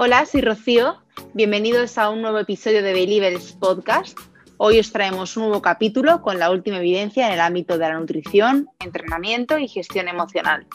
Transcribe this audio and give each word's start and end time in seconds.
Hola, 0.00 0.24
soy 0.26 0.42
Rocío. 0.42 1.02
Bienvenidos 1.34 1.98
a 1.98 2.08
un 2.08 2.22
nuevo 2.22 2.38
episodio 2.38 2.84
de 2.84 2.92
Believers 2.92 3.54
Podcast. 3.54 4.16
Hoy 4.56 4.78
os 4.78 4.92
traemos 4.92 5.36
un 5.36 5.46
nuevo 5.46 5.60
capítulo 5.60 6.22
con 6.22 6.38
la 6.38 6.52
última 6.52 6.76
evidencia 6.76 7.26
en 7.26 7.32
el 7.32 7.40
ámbito 7.40 7.78
de 7.78 7.88
la 7.88 7.98
nutrición, 7.98 8.68
entrenamiento 8.78 9.58
y 9.58 9.66
gestión 9.66 10.06
emocional. 10.06 10.68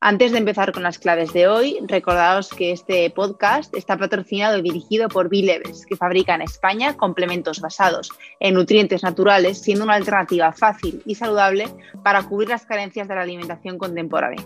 Antes 0.00 0.32
de 0.32 0.38
empezar 0.38 0.72
con 0.72 0.82
las 0.82 0.98
claves 0.98 1.34
de 1.34 1.46
hoy, 1.46 1.76
recordaos 1.82 2.48
que 2.48 2.72
este 2.72 3.10
podcast 3.10 3.76
está 3.76 3.98
patrocinado 3.98 4.56
y 4.56 4.62
dirigido 4.62 5.10
por 5.10 5.28
Bilevers, 5.28 5.84
que 5.84 5.96
fabrica 5.96 6.34
en 6.34 6.40
España 6.40 6.96
complementos 6.96 7.60
basados 7.60 8.12
en 8.40 8.54
nutrientes 8.54 9.02
naturales, 9.02 9.60
siendo 9.60 9.84
una 9.84 9.96
alternativa 9.96 10.54
fácil 10.54 11.02
y 11.04 11.16
saludable 11.16 11.68
para 12.02 12.22
cubrir 12.22 12.48
las 12.48 12.64
carencias 12.64 13.08
de 13.08 13.14
la 13.14 13.20
alimentación 13.20 13.76
contemporánea. 13.76 14.42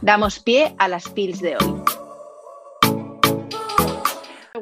Damos 0.00 0.38
pie 0.38 0.74
a 0.78 0.88
las 0.88 1.06
pills 1.10 1.42
de 1.42 1.56
hoy 1.56 1.87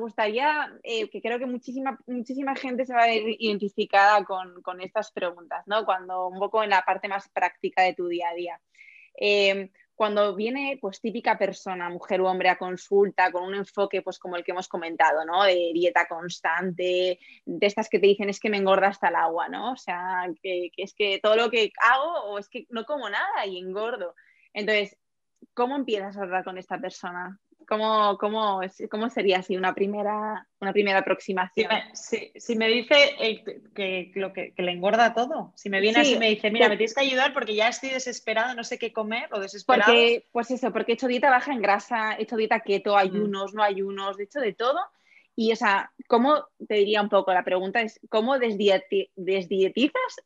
gustaría, 0.06 0.72
eh, 0.84 1.10
que 1.10 1.20
creo 1.20 1.38
que 1.38 1.46
muchísima, 1.46 1.98
muchísima 2.06 2.54
gente 2.54 2.86
se 2.86 2.94
va 2.94 3.02
a 3.02 3.06
ver 3.08 3.24
identificada 3.38 4.24
con, 4.24 4.62
con, 4.62 4.80
estas 4.80 5.10
preguntas, 5.10 5.64
¿no? 5.66 5.84
Cuando 5.84 6.28
un 6.28 6.38
poco 6.38 6.62
en 6.62 6.70
la 6.70 6.82
parte 6.82 7.08
más 7.08 7.28
práctica 7.28 7.82
de 7.82 7.94
tu 7.94 8.06
día 8.06 8.28
a 8.30 8.34
día. 8.34 8.60
Eh, 9.18 9.70
cuando 9.96 10.36
viene 10.36 10.78
pues 10.80 11.00
típica 11.00 11.38
persona, 11.38 11.88
mujer 11.88 12.20
o 12.20 12.26
hombre 12.26 12.50
a 12.50 12.58
consulta 12.58 13.32
con 13.32 13.44
un 13.44 13.54
enfoque 13.54 14.02
pues 14.02 14.18
como 14.18 14.36
el 14.36 14.44
que 14.44 14.52
hemos 14.52 14.68
comentado, 14.68 15.24
¿no? 15.24 15.42
De 15.42 15.72
dieta 15.74 16.06
constante, 16.06 17.18
de 17.44 17.66
estas 17.66 17.88
que 17.88 17.98
te 17.98 18.06
dicen 18.06 18.28
es 18.28 18.38
que 18.38 18.50
me 18.50 18.58
engorda 18.58 18.88
hasta 18.88 19.08
el 19.08 19.16
agua, 19.16 19.48
¿no? 19.48 19.72
O 19.72 19.76
sea, 19.76 20.28
que, 20.40 20.70
que 20.74 20.82
es 20.84 20.94
que 20.94 21.18
todo 21.20 21.34
lo 21.34 21.50
que 21.50 21.72
hago 21.80 22.30
o 22.30 22.38
es 22.38 22.48
que 22.48 22.66
no 22.70 22.84
como 22.84 23.08
nada 23.08 23.46
y 23.46 23.58
engordo. 23.58 24.14
Entonces, 24.52 24.96
¿cómo 25.54 25.74
empiezas 25.74 26.16
a 26.16 26.22
hablar 26.22 26.44
con 26.44 26.58
esta 26.58 26.78
persona? 26.78 27.40
¿Cómo, 27.68 28.16
cómo, 28.18 28.60
cómo 28.90 29.10
sería 29.10 29.38
así 29.38 29.56
una 29.56 29.74
primera, 29.74 30.46
una 30.60 30.72
primera 30.72 31.00
aproximación? 31.00 31.70
Si 31.92 32.56
me, 32.56 32.68
dice 32.68 32.94
eh, 33.18 33.44
que, 33.74 34.12
lo 34.14 34.32
que, 34.32 34.54
le 34.56 34.70
engorda 34.70 35.14
todo, 35.14 35.52
si 35.56 35.68
me 35.68 35.80
viene 35.80 36.00
así 36.00 36.14
y 36.14 36.18
me 36.18 36.28
dice, 36.28 36.50
mira, 36.50 36.68
me 36.68 36.76
tienes 36.76 36.94
que 36.94 37.02
ayudar 37.02 37.32
porque 37.32 37.54
ya 37.54 37.68
estoy 37.68 37.90
desesperado, 37.90 38.54
no 38.54 38.62
sé 38.62 38.78
qué 38.78 38.92
comer 38.92 39.28
o 39.32 39.40
desesperado. 39.40 39.92
Porque, 39.92 40.26
pues 40.30 40.50
eso, 40.52 40.72
porque 40.72 40.92
he 40.92 40.94
hecho 40.94 41.08
dieta 41.08 41.28
baja 41.28 41.52
en 41.52 41.60
grasa, 41.60 42.14
he 42.14 42.22
hecho 42.22 42.36
dieta 42.36 42.60
keto, 42.60 42.94
mm. 42.94 42.98
ayunos, 42.98 43.52
no 43.52 43.62
ayunos, 43.62 44.16
de 44.16 44.24
hecho 44.24 44.40
de 44.40 44.52
todo 44.52 44.78
y, 45.38 45.52
o 45.52 45.56
sea, 45.56 45.92
¿cómo, 46.08 46.46
te 46.66 46.76
diría 46.76 47.02
un 47.02 47.10
poco, 47.10 47.30
la 47.34 47.44
pregunta 47.44 47.82
es, 47.82 48.00
¿cómo 48.08 48.38
desdietizas 48.38 49.12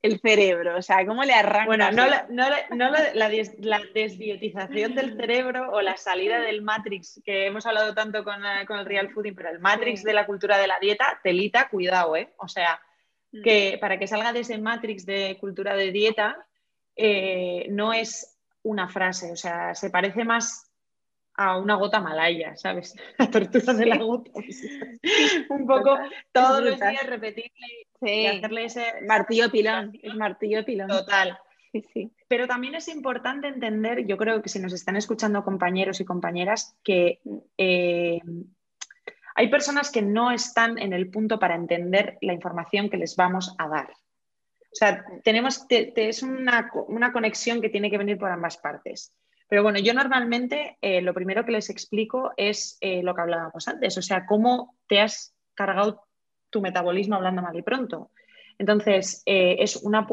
el 0.03 0.21
cerebro? 0.21 0.79
O 0.79 0.83
sea, 0.83 1.05
¿cómo 1.05 1.25
le 1.25 1.35
arrancas? 1.35 1.67
Bueno, 1.67 1.91
no, 1.91 2.07
la, 2.07 2.27
no, 2.31 2.49
la, 2.89 3.81
desdietización 3.93 4.95
del 4.95 5.17
cerebro 5.17 5.73
o 5.73 5.81
la 5.81 5.97
salida 5.97 6.39
del 6.41 6.63
Matrix, 6.63 7.21
que 7.25 7.47
hemos 7.47 7.67
hablado 7.67 7.93
tanto 7.93 8.23
con, 8.23 8.47
eh, 8.47 8.65
con 8.69 8.79
el 8.79 8.87
Real 8.87 9.11
Fooding, 9.11 9.35
pero 9.35 9.51
el 9.51 9.59
Matrix 9.59 10.05
de 10.05 10.13
la 10.13 10.27
cultura 10.27 10.59
de 10.59 10.69
la 10.69 10.79
dieta, 10.81 11.19
telita, 11.25 11.69
cuidado, 11.69 12.15
¿eh? 12.15 12.33
O 12.37 12.47
sea, 12.47 12.81
mm. 13.33 13.43
que 13.43 13.79
para 13.81 13.99
que 13.99 14.07
salga 14.07 14.33
de 14.33 14.41
ese 14.41 14.59
Matrix 14.59 15.05
de 15.05 15.37
cultura 15.41 15.75
de 15.75 15.91
dieta, 15.91 16.47
eh, 16.95 17.67
no 17.71 17.93
es 17.93 18.39
una 18.63 18.89
frase, 18.89 19.33
o 19.33 19.37
sea, 19.37 19.75
se 19.75 19.91
parece 19.91 20.25
más 20.25 20.70
a 21.41 21.57
una 21.57 21.77
gota 21.77 22.01
malaya, 22.01 22.55
¿sabes? 22.55 22.95
La 23.19 23.31
tortuga 23.31 23.73
de 23.73 23.87
la 23.87 23.97
gota. 23.97 24.31
un 25.49 25.67
poco 25.67 25.99
todos 26.33 26.63
los 26.63 26.79
días 26.79 27.07
repetirle 27.07 27.87
y 28.03 28.27
hacerle 28.27 28.67
ese 28.67 28.85
martillo 29.09 29.51
pilón, 29.51 29.99
el 30.03 30.17
martillo 30.17 30.63
pilón. 30.67 30.89
Total. 30.89 31.39
Sí, 31.95 32.13
Pero 32.29 32.47
también 32.47 32.75
es 32.75 32.89
importante 32.89 33.47
entender, 33.47 34.05
yo 34.05 34.19
creo 34.19 34.43
que 34.43 34.49
si 34.49 34.59
nos 34.59 34.73
están 34.73 34.97
escuchando 34.97 35.45
compañeros 35.45 36.01
y 36.01 36.05
compañeras, 36.05 36.77
que 36.83 37.21
eh, 37.57 38.21
hay 39.35 39.49
personas 39.49 39.91
que 39.91 40.03
no 40.03 40.33
están 40.33 40.79
en 40.79 40.93
el 40.93 41.11
punto 41.11 41.39
para 41.39 41.55
entender 41.55 42.19
la 42.21 42.35
información 42.35 42.91
que 42.91 42.99
les 42.99 43.17
vamos 43.17 43.55
a 43.57 43.69
dar. 43.69 43.89
O 43.91 44.75
sea, 44.75 45.05
tenemos, 45.23 45.65
es 45.71 46.23
una, 46.23 46.71
una 46.89 47.13
conexión 47.13 47.63
que 47.63 47.71
tiene 47.71 47.91
que 47.91 47.99
venir 47.99 48.19
por 48.19 48.31
ambas 48.31 48.59
partes. 48.59 49.15
Pero 49.51 49.65
bueno, 49.65 49.81
yo 49.81 49.93
normalmente 49.93 50.79
eh, 50.81 51.03
lo 51.03 51.13
primero 51.13 51.45
que 51.45 51.51
les 51.51 51.71
explico 51.71 52.33
es 52.37 52.79
eh, 52.81 53.03
lo 53.03 53.17
que 53.17 53.23
hablábamos 53.23 53.67
antes, 53.67 53.99
o 53.99 54.03
sea, 54.03 54.25
cómo 54.25 54.77
te 54.87 55.01
has 55.01 55.35
cargado 55.55 56.07
tu 56.51 56.61
metabolismo 56.61 57.17
hablando 57.17 57.43
mal 57.43 57.57
y 57.57 57.63
pronto. 57.63 58.13
Entonces, 58.59 59.25
eh, 59.27 59.57
es 59.59 59.75
una, 59.77 60.07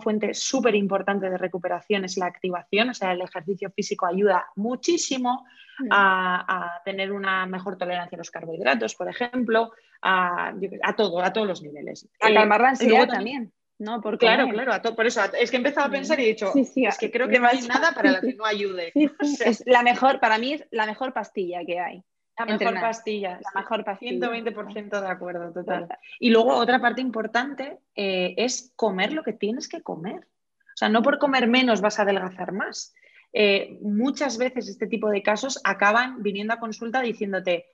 fuente 0.00 0.32
súper 0.32 0.76
importante 0.76 1.28
de 1.28 1.38
recuperación, 1.38 2.04
es 2.04 2.16
la 2.18 2.26
activación, 2.26 2.90
o 2.90 2.94
sea, 2.94 3.12
el 3.12 3.22
ejercicio 3.22 3.68
físico 3.72 4.06
ayuda 4.06 4.46
muchísimo 4.54 5.44
mm. 5.80 5.88
a, 5.90 6.80
tener 6.84 7.10
una 7.10 7.46
mejor 7.46 7.78
tolerancia 7.78 8.14
a 8.14 8.18
los 8.18 8.30
carbohidratos, 8.30 8.94
por 8.94 9.08
ejemplo, 9.08 9.72
a, 10.02 10.54
todo, 10.96 11.20
a 11.20 11.32
todos 11.32 11.48
los 11.48 11.62
niveles. 11.62 12.08
A 12.20 12.32
calmar 12.32 12.60
la 12.60 12.68
ansiedad 12.68 13.08
también. 13.08 13.52
¿No? 13.78 14.00
claro, 14.00 14.48
claro, 14.48 14.96
por 14.96 15.06
eso 15.06 15.20
es 15.38 15.50
que 15.50 15.56
he 15.56 15.58
empezado 15.58 15.86
a 15.86 15.90
pensar 15.90 16.18
y 16.20 16.24
he 16.24 16.28
dicho, 16.28 16.52
es 16.54 16.98
que 16.98 17.10
creo 17.10 17.28
que 17.28 17.38
no 17.38 17.46
hay 17.46 17.60
nada 17.62 17.92
para 17.92 18.12
lo 18.12 18.20
que 18.20 18.34
no 18.34 18.44
ayude. 18.44 18.92
es 19.44 19.62
la 19.66 19.82
mejor, 19.82 20.20
para 20.20 20.38
mí 20.38 20.54
es 20.54 20.64
la 20.70 20.86
mejor 20.86 21.12
pastilla 21.12 21.64
que 21.64 21.78
hay. 21.78 22.04
La 22.38 22.46
mejor 22.46 22.80
pastilla. 22.80 23.40
La 23.42 23.60
mejor 23.60 23.84
pastilla. 23.84 24.28
120% 24.30 25.00
de 25.00 25.08
acuerdo, 25.08 25.52
total. 25.52 25.88
Y 26.20 26.30
luego 26.30 26.54
otra 26.54 26.80
parte 26.80 27.00
importante 27.00 27.78
eh, 27.96 28.34
es 28.36 28.72
comer 28.76 29.12
lo 29.12 29.24
que 29.24 29.32
tienes 29.32 29.68
que 29.68 29.82
comer. 29.82 30.20
O 30.24 30.76
sea, 30.76 30.88
no 30.88 31.02
por 31.02 31.18
comer 31.18 31.48
menos 31.48 31.80
vas 31.80 31.98
a 31.98 32.02
adelgazar 32.02 32.52
más. 32.52 32.94
Eh, 33.32 33.78
muchas 33.82 34.38
veces 34.38 34.68
este 34.68 34.86
tipo 34.86 35.10
de 35.10 35.22
casos 35.22 35.60
acaban 35.64 36.22
viniendo 36.22 36.54
a 36.54 36.60
consulta 36.60 37.02
diciéndote, 37.02 37.66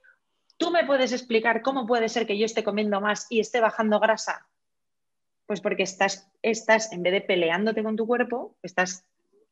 ¿tú 0.56 0.70
me 0.70 0.86
puedes 0.86 1.12
explicar 1.12 1.60
cómo 1.60 1.86
puede 1.86 2.08
ser 2.08 2.26
que 2.26 2.38
yo 2.38 2.46
esté 2.46 2.64
comiendo 2.64 3.00
más 3.02 3.26
y 3.28 3.40
esté 3.40 3.60
bajando 3.60 4.00
grasa? 4.00 4.46
Pues 5.46 5.60
porque 5.60 5.82
estás, 5.82 6.30
estás, 6.42 6.92
en 6.92 7.02
vez 7.02 7.12
de 7.12 7.20
peleándote 7.20 7.82
con 7.82 7.96
tu 7.96 8.06
cuerpo, 8.06 8.56
estás 8.62 9.04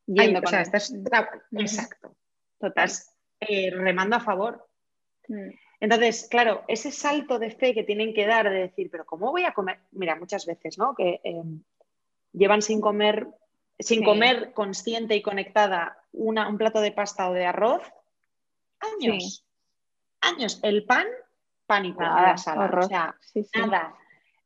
yendo 0.05 0.41
o 0.43 0.47
sea, 0.47 0.61
estás, 0.61 0.93
Exacto. 1.51 2.15
Estás 2.59 3.15
eh, 3.39 3.71
remando 3.71 4.15
a 4.15 4.19
favor. 4.19 4.67
Mm. 5.27 5.49
Entonces, 5.79 6.27
claro, 6.29 6.63
ese 6.67 6.91
salto 6.91 7.39
de 7.39 7.51
fe 7.51 7.73
que 7.73 7.83
tienen 7.83 8.13
que 8.13 8.25
dar 8.25 8.49
de 8.49 8.57
decir, 8.57 8.89
pero 8.89 9.05
¿cómo 9.05 9.31
voy 9.31 9.43
a 9.43 9.53
comer? 9.53 9.79
Mira, 9.91 10.15
muchas 10.15 10.45
veces, 10.45 10.77
¿no? 10.77 10.95
Que 10.95 11.19
em, 11.23 11.61
llevan 12.31 12.61
sin 12.61 12.79
comer, 12.79 13.27
sin 13.77 14.03
comer 14.03 14.53
consciente 14.53 15.15
y 15.15 15.21
conectada 15.21 15.97
una, 16.13 16.47
un 16.47 16.57
plato 16.57 16.79
de 16.79 16.93
pasta 16.93 17.29
o 17.29 17.33
de 17.33 17.45
arroz 17.45 17.81
años. 18.79 19.45
Años. 20.21 20.59
El 20.63 20.85
pan, 20.85 21.05
pánico. 21.65 22.01
Nada, 22.01 22.33
o 22.33 22.37
sea, 22.37 23.15
nada. 23.55 23.95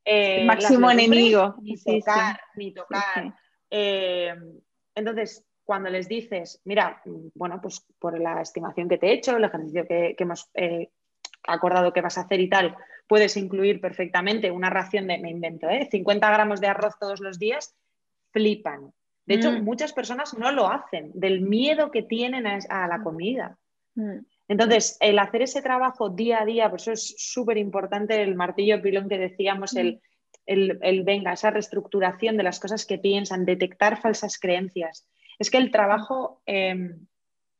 Eh, 0.09 0.45
máximo 0.45 0.89
enemigo. 0.89 1.55
Ni 1.61 1.75
tocar, 1.75 2.39
ni 2.55 2.73
tocar. 2.73 3.35
Eh, 3.69 4.33
entonces, 4.95 5.45
cuando 5.65 5.89
les 5.89 6.07
dices, 6.07 6.61
mira, 6.63 7.01
bueno, 7.35 7.59
pues 7.61 7.85
por 7.99 8.17
la 8.17 8.41
estimación 8.41 8.87
que 8.87 8.97
te 8.97 9.07
he 9.07 9.13
hecho, 9.13 9.35
el 9.35 9.43
ejercicio 9.43 9.85
que, 9.85 10.15
hemos 10.17 10.49
eh, 10.53 10.91
acordado 11.45 11.91
que 11.91 11.99
vas 11.99 12.17
a 12.17 12.21
hacer 12.21 12.39
y 12.39 12.49
tal, 12.49 12.77
puedes 13.05 13.35
incluir 13.35 13.81
perfectamente 13.81 14.49
una 14.49 14.69
ración 14.69 15.07
de, 15.07 15.17
me 15.17 15.29
invento, 15.29 15.67
50 15.91 16.31
gramos 16.31 16.61
de 16.61 16.67
arroz 16.67 16.97
todos 16.97 17.19
los 17.19 17.37
días, 17.37 17.75
flipan. 18.31 18.93
De 19.25 19.35
hecho, 19.35 19.51
mm. 19.51 19.61
muchas 19.61 19.91
personas 19.91 20.37
no 20.37 20.53
lo 20.53 20.71
hacen 20.71 21.11
del 21.15 21.41
miedo 21.41 21.91
que 21.91 22.03
tienen 22.03 22.47
a, 22.47 22.87
la 22.87 22.97
mm. 22.99 23.03
comida. 23.03 23.57
Mm. 23.95 24.19
Entonces, 24.47 24.97
el 25.01 25.19
hacer 25.19 25.41
ese 25.41 25.61
trabajo 25.61 26.09
día 26.09 26.41
a 26.41 26.45
día, 26.45 26.69
por 26.69 26.79
eso 26.79 26.91
es 26.91 27.15
súper 27.17 27.57
importante 27.57 28.21
el 28.21 28.35
martillo 28.35 28.81
pilón 28.81 29.09
que 29.09 29.17
decíamos, 29.17 29.75
el, 29.75 30.01
el, 30.45 31.03
venga, 31.03 31.33
esa 31.33 31.51
reestructuración 31.51 32.37
de 32.37 32.43
las 32.43 32.59
cosas 32.59 32.85
que 32.85 32.97
piensan, 32.97 33.45
detectar 33.45 34.01
falsas 34.01 34.39
creencias. 34.39 35.07
Es 35.37 35.51
que 35.51 35.57
el 35.57 35.71
trabajo, 35.71 36.41
em, 36.45 37.05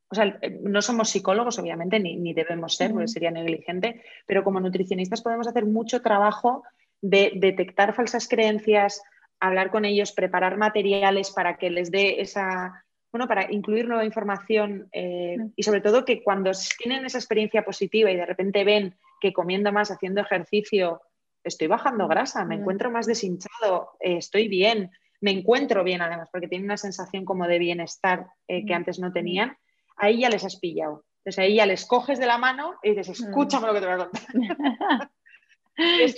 o 0.10 0.16
sea, 0.16 0.40
no 0.62 0.82
somos 0.82 1.10
psicólogos, 1.10 1.60
obviamente, 1.60 2.00
ni, 2.00 2.34
debemos 2.34 2.76
ser, 2.76 2.92
porque 2.92 3.10
sería 3.10 3.32
negligente, 3.32 4.02
pero 4.26 4.44
como 4.44 4.62
nutricionistas 4.62 5.22
podemos 5.22 5.48
hacer 5.48 5.66
mucho 5.66 6.02
trabajo 6.02 6.64
de 7.02 7.34
detectar 7.36 7.94
falsas 7.94 8.28
creencias, 8.28 9.04
hablar 9.40 9.70
con 9.70 9.84
ellos, 9.86 10.14
preparar 10.14 10.58
materiales 10.58 11.32
para 11.32 11.58
que 11.58 11.70
les 11.70 11.92
dé 11.92 12.22
esa, 12.22 12.86
bueno, 13.12 13.28
para 13.28 13.52
incluir 13.52 13.88
nueva 13.88 14.06
información 14.06 14.90
eh, 14.92 15.38
y 15.56 15.64
sobre 15.64 15.82
todo 15.82 16.06
que 16.06 16.22
cuando 16.24 16.52
tienen 16.78 17.06
esa 17.06 17.18
experiencia 17.18 17.64
positiva 17.64 18.12
y 18.12 18.16
de 18.16 18.26
repente 18.26 18.64
ven 18.64 18.96
que 19.20 19.34
comiendo 19.34 19.72
más, 19.72 19.92
haciendo 19.92 20.22
ejercicio, 20.22 21.02
estoy 21.44 21.68
bajando 21.68 22.08
grasa, 22.08 22.46
me 22.46 22.56
encuentro 22.56 22.92
más 22.92 23.06
deshinchado, 23.06 23.92
eh, 24.00 24.18
estoy 24.18 24.48
bien, 24.48 24.92
me 25.22 25.32
encuentro 25.32 25.84
bien 25.84 26.02
además, 26.02 26.30
porque 26.32 26.48
tienen 26.48 26.66
una 26.66 26.78
sensación 26.78 27.26
como 27.26 27.48
de 27.48 27.60
bienestar 27.60 28.28
eh, 28.48 28.66
que 28.66 28.74
antes 28.74 29.00
no 29.00 29.12
tenían, 29.12 29.58
ahí 29.96 30.20
ya 30.20 30.30
les 30.30 30.44
has 30.44 30.60
pillado. 30.60 31.06
Entonces 31.20 31.40
ahí 31.40 31.56
ya 31.56 31.66
les 31.66 31.86
coges 31.86 32.20
de 32.20 32.26
la 32.26 32.38
mano 32.38 32.76
y 32.84 32.92
dices, 32.92 33.20
escúchame 33.20 33.68
lo 33.68 33.74
que 33.74 33.80
te 33.80 33.86
voy 33.86 33.96
a 33.96 33.98
contar. 33.98 35.10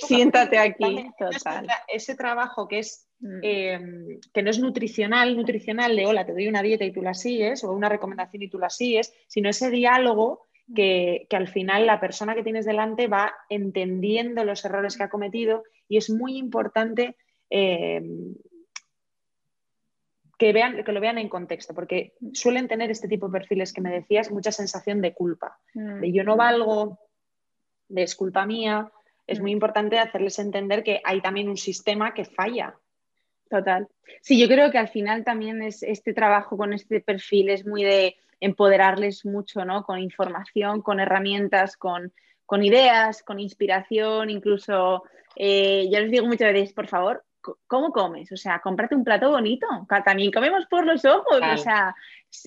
Siéntate 0.07 0.57
aquí. 0.57 1.05
Ese 1.87 2.15
trabajo 2.15 2.67
que 2.67 2.79
es 2.79 3.07
mm. 3.19 3.39
em, 3.43 4.19
que 4.33 4.41
no 4.41 4.49
es 4.49 4.59
nutricional, 4.59 5.35
nutricional 5.35 5.95
de 5.95 6.05
hola, 6.05 6.25
te 6.25 6.33
doy 6.33 6.47
una 6.47 6.61
dieta 6.61 6.85
y 6.85 6.93
tú 6.93 7.01
la 7.01 7.13
sigues, 7.13 7.63
o 7.63 7.71
una 7.71 7.89
recomendación 7.89 8.43
y 8.43 8.49
tú 8.49 8.57
la 8.57 8.69
sigues, 8.69 9.13
sino 9.27 9.49
ese 9.49 9.69
diálogo 9.69 10.47
que, 10.73 11.27
al 11.31 11.47
final 11.47 11.85
la 11.85 11.99
persona 11.99 12.35
que 12.35 12.43
tienes 12.43 12.65
delante 12.65 13.07
va 13.07 13.33
entendiendo 13.49 14.43
los 14.45 14.63
errores 14.63 14.95
que 14.95 15.03
ha 15.03 15.09
cometido 15.09 15.63
y 15.87 15.97
es 15.97 16.09
muy 16.09 16.37
importante 16.37 17.17
eh, 17.49 18.01
que, 20.37 20.53
vean, 20.53 20.83
que 20.83 20.91
lo 20.91 21.01
vean 21.01 21.17
en 21.17 21.27
contexto, 21.27 21.73
porque 21.73 22.13
suelen 22.33 22.67
tener 22.67 22.91
este 22.91 23.07
tipo 23.07 23.27
de 23.27 23.39
perfiles 23.39 23.73
que 23.73 23.81
me 23.81 23.91
decías 23.91 24.31
mucha 24.31 24.51
sensación 24.51 25.01
de 25.01 25.13
culpa, 25.13 25.59
de 25.73 26.07
mm. 26.07 26.13
yo 26.13 26.23
no 26.23 26.37
valgo, 26.37 26.99
de 27.89 28.03
es 28.03 28.15
culpa 28.15 28.45
mía. 28.45 28.91
Es 29.29 29.39
muy 29.39 29.51
importante 29.51 29.99
hacerles 29.99 30.39
entender 30.39 30.83
que 30.83 31.01
hay 31.03 31.21
también 31.21 31.49
un 31.49 31.57
sistema 31.57 32.13
que 32.13 32.25
falla. 32.25 32.75
Total. 33.49 33.87
Sí, 34.21 34.39
yo 34.39 34.47
creo 34.47 34.71
que 34.71 34.77
al 34.77 34.89
final 34.89 35.23
también 35.23 35.61
es 35.61 35.81
este 35.83 36.13
trabajo 36.13 36.55
con 36.57 36.73
este 36.73 37.01
perfil 37.01 37.49
es 37.49 37.65
muy 37.65 37.83
de 37.83 38.15
empoderarles 38.39 39.25
mucho, 39.25 39.65
¿no? 39.65 39.83
Con 39.83 39.99
información, 39.99 40.81
con 40.81 40.99
herramientas, 40.99 41.77
con, 41.77 42.11
ideas, 42.61 43.23
con 43.23 43.39
inspiración, 43.39 44.29
incluso 44.29 45.03
eh, 45.35 45.89
yo 45.91 45.99
les 45.99 46.11
digo 46.11 46.25
muchas 46.25 46.53
veces, 46.53 46.73
por 46.73 46.87
favor, 46.87 47.23
¿cómo 47.67 47.91
comes? 47.91 48.31
O 48.31 48.37
sea, 48.37 48.59
cómprate 48.59 48.95
un 48.95 49.03
plato 49.03 49.29
bonito. 49.31 49.67
También 50.05 50.31
comemos 50.31 50.65
por 50.67 50.85
los 50.85 51.05
ojos. 51.05 51.41
O 51.53 51.57
sea, 51.57 51.95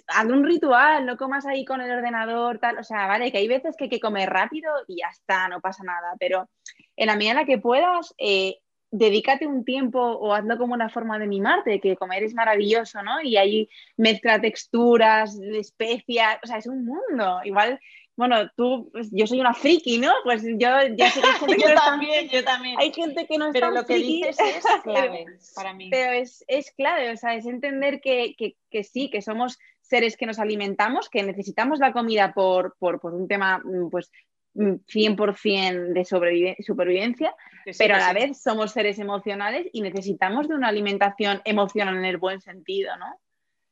haz 0.08 0.26
un 0.26 0.44
ritual, 0.44 1.06
no 1.06 1.16
comas 1.16 1.46
ahí 1.46 1.64
con 1.64 1.80
el 1.80 1.90
ordenador, 1.90 2.58
tal. 2.58 2.78
O 2.78 2.84
sea, 2.84 3.06
vale, 3.06 3.32
que 3.32 3.38
hay 3.38 3.48
veces 3.48 3.76
que 3.76 3.84
hay 3.84 3.90
que 3.90 4.00
comer 4.00 4.30
rápido 4.30 4.72
y 4.86 4.98
ya 5.00 5.08
está, 5.08 5.48
no 5.48 5.60
pasa 5.60 5.84
nada. 5.84 6.14
Pero 6.18 6.48
en 6.96 7.06
la 7.06 7.16
medida 7.16 7.32
en 7.32 7.36
la 7.38 7.44
que 7.44 7.58
puedas, 7.58 8.14
eh, 8.18 8.58
dedícate 8.90 9.46
un 9.46 9.64
tiempo 9.64 10.00
o 10.00 10.34
hazlo 10.34 10.58
como 10.58 10.74
una 10.74 10.90
forma 10.90 11.18
de 11.18 11.26
mimarte, 11.26 11.80
que 11.80 11.96
comer 11.96 12.22
es 12.22 12.34
maravilloso, 12.34 13.02
¿no? 13.02 13.22
Y 13.22 13.36
ahí 13.36 13.68
mezcla 13.96 14.40
texturas, 14.40 15.38
especias, 15.40 16.38
o 16.42 16.46
sea, 16.46 16.58
es 16.58 16.66
un 16.66 16.84
mundo. 16.84 17.40
Igual 17.44 17.80
bueno, 18.16 18.50
tú, 18.56 18.90
pues, 18.92 19.08
yo 19.10 19.26
soy 19.26 19.40
una 19.40 19.54
friki, 19.54 19.98
¿no? 19.98 20.12
Pues 20.24 20.42
yo 20.42 20.68
ya 20.96 21.10
sé 21.10 21.20
que 21.20 21.26
hay 21.26 21.38
gente 21.38 21.56
que 21.56 21.68
yo 21.68 21.74
también, 21.74 22.28
yo 22.28 22.44
también. 22.44 22.78
Hay 22.78 22.92
gente 22.92 23.26
que 23.26 23.38
no 23.38 23.46
es 23.46 23.52
Pero 23.52 23.70
lo 23.70 23.86
que 23.86 23.96
dices 23.96 24.36
es 24.38 24.64
clave 24.84 25.26
para 25.54 25.72
mí. 25.72 25.88
Pero 25.90 26.12
es, 26.12 26.44
es 26.46 26.72
clave, 26.72 27.10
o 27.10 27.16
sea, 27.16 27.34
es 27.34 27.46
entender 27.46 28.00
que, 28.00 28.34
que, 28.36 28.56
que, 28.70 28.84
sí, 28.84 29.10
que 29.10 29.22
somos 29.22 29.58
seres 29.80 30.16
que 30.16 30.26
nos 30.26 30.38
alimentamos, 30.38 31.08
que 31.08 31.22
necesitamos 31.22 31.78
la 31.78 31.92
comida 31.92 32.32
por, 32.34 32.76
por, 32.78 33.00
por 33.00 33.14
un 33.14 33.28
tema, 33.28 33.58
mm, 33.58 33.88
pues, 33.90 34.10
100% 34.54 35.90
mm, 35.90 35.92
de 35.94 36.56
supervivencia, 36.62 37.34
pero 37.78 37.94
a 37.94 37.98
la 37.98 38.12
vez 38.12 38.42
somos 38.42 38.72
seres 38.72 38.98
emocionales 38.98 39.66
y 39.72 39.80
necesitamos 39.80 40.48
de 40.48 40.54
una 40.54 40.68
alimentación 40.68 41.40
emocional 41.44 41.96
en 41.96 42.04
el 42.04 42.18
buen 42.18 42.40
sentido, 42.40 42.94
¿no? 42.98 43.06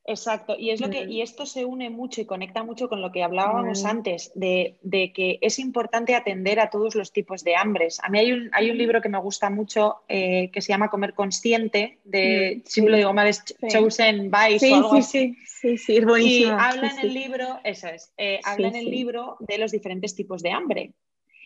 Exacto, 0.07 0.57
y 0.59 0.71
es 0.71 0.81
lo 0.81 0.89
que, 0.89 1.05
y 1.05 1.21
esto 1.21 1.45
se 1.45 1.65
une 1.65 1.91
mucho 1.91 2.21
y 2.21 2.25
conecta 2.25 2.65
mucho 2.65 2.89
con 2.89 3.03
lo 3.03 3.13
que 3.13 3.23
hablábamos 3.23 3.85
antes, 3.85 4.33
de, 4.35 4.79
que 5.15 5.39
es 5.43 5.59
importante 5.59 6.15
atender 6.15 6.59
a 6.59 6.71
todos 6.71 6.95
los 6.95 7.13
tipos 7.13 7.45
de 7.45 7.55
hambres. 7.55 8.01
A 8.03 8.09
mí 8.09 8.19
hay 8.19 8.33
un, 8.33 8.51
hay 8.53 8.71
un 8.71 8.79
libro 8.79 9.03
que 9.03 9.09
me 9.09 9.19
gusta 9.19 9.51
mucho 9.51 9.99
eh, 10.09 10.51
que 10.53 10.63
se 10.63 10.73
llama 10.73 10.89
Comer 10.89 11.15
Consciente, 11.15 11.99
de, 12.05 12.63
mm, 12.77 12.87
lo 12.87 12.97
digo 12.97 13.13
mal, 13.13 13.29
es 13.29 13.45
Chosen 13.69 14.31
Vice 14.31 14.73
o 14.73 14.77
algo 14.77 14.95
así. 14.95 15.37
Sí, 15.47 15.77
sí, 15.77 15.99
es 15.99 16.05
buenísimo. 16.07 16.57
Y 16.57 16.59
habla 16.59 16.91
en 16.91 16.99
el 17.01 17.15
libro, 17.15 17.61
eso 17.63 17.89
es, 17.89 18.13
eh, 18.17 18.41
habla 18.45 18.69
en 18.69 18.77
el 18.77 18.91
libro 18.91 19.37
de 19.41 19.59
los 19.59 19.71
diferentes 19.71 20.15
tipos 20.15 20.43
de 20.43 20.51
hambre. 20.51 20.95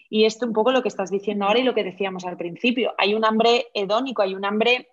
Y 0.09 0.27
esto 0.27 0.47
un 0.47 0.53
poco 0.53 0.71
lo 0.71 0.83
que 0.83 0.89
estás 0.89 1.11
diciendo 1.11 1.45
ahora 1.45 1.59
y 1.59 1.65
lo 1.65 1.75
que 1.75 1.83
decíamos 1.83 2.25
al 2.25 2.37
principio. 2.37 2.95
Hay 2.99 3.15
un 3.15 3.25
hambre 3.25 3.67
hedónico, 3.75 4.23
hay 4.23 4.35
un 4.35 4.45
hambre 4.45 4.89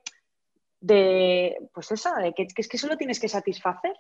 de, 0.82 1.58
pues 1.74 1.92
eso, 1.92 2.14
de 2.16 2.34
que, 2.34 2.48
es 2.56 2.68
que 2.68 2.78
solo 2.78 2.98
tienes 2.98 3.20
que 3.20 3.30
satisfacer. 3.30 3.94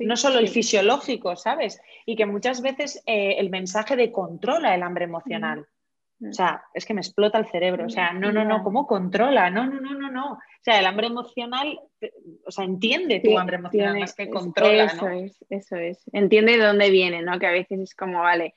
no 0.00 0.16
solo 0.16 0.38
el 0.38 0.48
fisiológico, 0.48 1.36
¿sabes? 1.36 1.80
Y 2.04 2.16
que 2.16 2.26
muchas 2.26 2.60
veces 2.60 3.02
eh, 3.06 3.36
el 3.38 3.48
mensaje 3.48 3.96
de 3.96 4.12
controla 4.12 4.74
el 4.74 4.82
hambre 4.82 5.04
emocional. 5.04 5.66
O 6.28 6.34
sea, 6.34 6.62
es 6.74 6.84
que 6.84 6.92
me 6.92 7.00
explota 7.00 7.38
el 7.38 7.46
cerebro. 7.46 7.86
O 7.86 7.88
sea, 7.88 8.12
no, 8.12 8.30
no, 8.30 8.44
no, 8.44 8.62
¿cómo 8.62 8.86
controla? 8.86 9.48
No, 9.48 9.66
no, 9.66 9.80
no, 9.80 9.94
no, 9.94 10.10
no. 10.10 10.32
O 10.32 10.62
sea, 10.62 10.78
el 10.78 10.84
hambre 10.84 11.06
emocional, 11.06 11.80
o 12.44 12.50
sea, 12.50 12.66
entiende 12.66 13.20
tu 13.20 13.38
hambre 13.38 13.56
emocional 13.56 13.98
más 13.98 14.14
que 14.14 14.28
controla, 14.28 14.84
Eso 14.84 15.08
es, 15.08 15.44
eso 15.48 15.76
es. 15.76 16.02
Entiende 16.12 16.58
de 16.58 16.64
dónde 16.64 16.90
viene, 16.90 17.22
¿no? 17.22 17.38
Que 17.38 17.46
a 17.46 17.52
veces 17.52 17.80
es 17.80 17.94
como, 17.94 18.20
vale, 18.20 18.52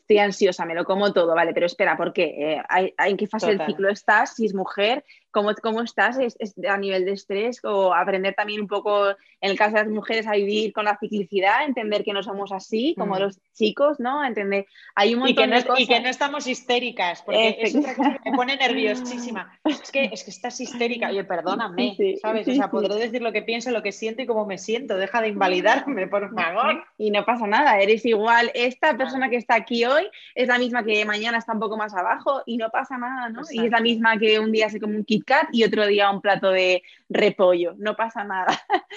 estoy 0.00 0.18
ansiosa, 0.18 0.64
me 0.64 0.74
lo 0.74 0.84
como 0.84 1.12
todo, 1.12 1.34
vale, 1.34 1.52
pero 1.52 1.66
espera, 1.66 1.96
¿por 1.96 2.12
qué? 2.12 2.56
Eh, 2.56 2.94
¿En 2.98 3.16
qué 3.16 3.26
fase 3.26 3.48
del 3.48 3.66
ciclo 3.66 3.90
estás? 3.90 4.34
Si 4.34 4.46
es 4.46 4.54
mujer, 4.54 5.04
¿cómo, 5.30 5.54
cómo 5.62 5.82
estás 5.82 6.18
¿Es, 6.18 6.36
a 6.68 6.76
nivel 6.76 7.04
de 7.04 7.12
estrés? 7.12 7.60
O 7.64 7.94
aprender 7.94 8.34
también 8.34 8.60
un 8.60 8.66
poco, 8.66 9.08
en 9.08 9.50
el 9.50 9.58
caso 9.58 9.76
de 9.76 9.82
las 9.82 9.92
mujeres, 9.92 10.26
a 10.26 10.32
vivir 10.32 10.72
con 10.72 10.84
la 10.84 10.98
ciclicidad, 10.98 11.64
entender 11.64 12.04
que 12.04 12.12
no 12.12 12.22
somos 12.22 12.52
así, 12.52 12.94
como 12.96 13.14
mm. 13.14 13.18
los 13.18 13.38
chicos, 13.54 14.00
¿no? 14.00 14.24
Entender, 14.24 14.66
hay 14.94 15.14
un 15.14 15.20
montón 15.20 15.32
y 15.32 15.36
que 15.36 15.46
no, 15.46 15.56
de 15.56 15.64
cosas. 15.64 15.80
Y 15.80 15.86
que 15.86 16.00
no 16.00 16.08
estamos 16.08 16.46
histéricas, 16.46 17.22
porque 17.22 17.56
es 17.60 17.74
otra 17.74 17.94
cosa 17.94 18.18
que 18.22 18.30
me 18.30 18.36
pone 18.36 18.56
nerviosísima. 18.56 19.58
Es 19.64 19.90
que, 19.90 20.04
es 20.12 20.24
que 20.24 20.30
estás 20.30 20.60
histérica, 20.60 21.08
oye, 21.08 21.24
perdóname, 21.24 21.96
¿sabes? 22.20 22.48
o 22.48 22.54
sea, 22.54 22.70
podré 22.70 22.94
decir 22.94 23.22
lo 23.22 23.32
que 23.32 23.42
pienso, 23.42 23.70
lo 23.70 23.82
que 23.82 23.92
siento 23.92 24.22
y 24.22 24.26
cómo 24.26 24.46
me 24.46 24.58
siento, 24.58 24.96
deja 24.96 25.20
de 25.20 25.28
invalidarme, 25.28 26.06
por 26.06 26.30
favor. 26.34 26.84
Y 26.96 27.10
no 27.10 27.24
pasa 27.24 27.46
nada, 27.46 27.80
eres 27.80 28.04
igual, 28.04 28.50
esta 28.54 28.96
persona 28.96 29.28
que 29.28 29.36
está 29.36 29.54
aquí 29.54 29.84
hoy 29.84 30.08
es 30.34 30.48
la 30.48 30.58
misma 30.58 30.84
que 30.84 31.04
mañana 31.04 31.38
está 31.38 31.52
un 31.52 31.60
poco 31.60 31.76
más 31.76 31.94
abajo 31.94 32.42
y 32.46 32.56
no 32.56 32.70
pasa 32.70 32.98
nada, 32.98 33.28
¿no? 33.28 33.42
Y 33.50 33.64
es 33.64 33.70
la 33.70 33.80
misma 33.80 34.18
que 34.18 34.38
un 34.38 34.52
día 34.52 34.68
se 34.68 34.80
come 34.80 34.96
un 34.96 35.04
Kit 35.18 35.24
Kat 35.24 35.48
y 35.52 35.64
otro 35.64 35.86
día 35.86 36.10
un 36.10 36.20
plato 36.20 36.50
de 36.50 36.82
repollo, 37.08 37.74
no 37.78 37.96
pasa 37.96 38.24
nada. 38.24 38.52